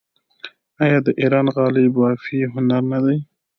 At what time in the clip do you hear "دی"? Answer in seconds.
3.03-3.17